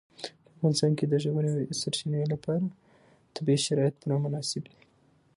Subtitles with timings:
[0.41, 1.51] په افغانستان کې د ژورې
[1.81, 2.65] سرچینې لپاره
[3.35, 4.81] طبیعي شرایط پوره مناسب دي.